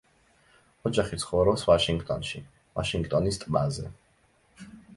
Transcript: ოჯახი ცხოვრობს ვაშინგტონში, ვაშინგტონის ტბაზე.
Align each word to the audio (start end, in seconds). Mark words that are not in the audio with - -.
ოჯახი 0.89 1.19
ცხოვრობს 1.23 1.65
ვაშინგტონში, 1.67 2.43
ვაშინგტონის 2.81 3.41
ტბაზე. 3.47 3.87